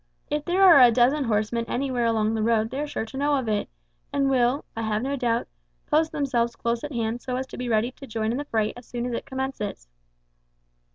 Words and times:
If 0.31 0.45
there 0.45 0.63
are 0.63 0.81
a 0.81 0.89
dozen 0.89 1.25
horsemen 1.25 1.65
anywhere 1.67 2.05
along 2.05 2.33
the 2.33 2.41
road 2.41 2.71
they 2.71 2.79
are 2.79 2.87
sure 2.87 3.05
to 3.05 3.17
know 3.17 3.35
of 3.37 3.47
it, 3.47 3.69
and 4.11 4.31
will, 4.31 4.65
I 4.75 4.81
have 4.81 5.03
no 5.03 5.15
doubt, 5.15 5.47
post 5.85 6.11
themselves 6.11 6.55
close 6.55 6.83
at 6.83 6.91
hand 6.91 7.21
so 7.21 7.35
as 7.35 7.45
to 7.45 7.57
be 7.59 7.69
ready 7.69 7.91
to 7.91 8.07
join 8.07 8.31
in 8.31 8.39
the 8.39 8.45
fray 8.45 8.73
as 8.75 8.87
soon 8.87 9.05
as 9.05 9.13
it 9.13 9.27
commences." 9.27 9.87